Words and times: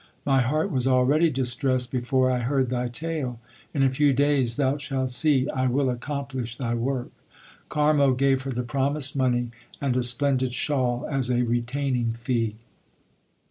My 0.25 0.41
heart 0.41 0.71
was 0.71 0.87
already 0.87 1.29
distressed 1.29 1.91
before 1.91 2.31
I 2.31 2.39
heard 2.39 2.71
thy 2.71 2.87
tale. 2.87 3.39
In 3.71 3.83
a 3.83 3.89
few 3.93 4.13
days 4.13 4.55
thou 4.55 4.77
shalt 4.77 5.11
see 5.11 5.47
I 5.51 5.67
will 5.67 5.91
accomplish 5.91 6.57
thy 6.57 6.73
work/ 6.73 7.11
Karmo 7.69 8.17
gave 8.17 8.41
her 8.41 8.51
the 8.51 8.63
promised 8.63 9.15
money 9.15 9.51
and 9.79 9.95
a 9.95 10.01
splendid 10.01 10.55
shawl 10.55 11.05
as 11.07 11.29
a 11.29 11.43
retaining 11.43 12.13
fee. 12.13 12.55